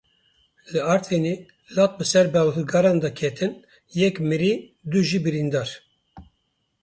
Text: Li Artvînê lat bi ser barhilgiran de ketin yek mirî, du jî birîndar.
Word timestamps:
Li 0.71 0.79
Artvînê 0.95 1.35
lat 1.75 1.91
bi 1.97 2.05
ser 2.11 2.25
barhilgiran 2.33 2.97
de 3.03 3.09
ketin 3.19 3.53
yek 3.99 4.15
mirî, 4.29 4.53
du 4.91 4.99
jî 5.09 5.19
birîndar. 5.25 5.69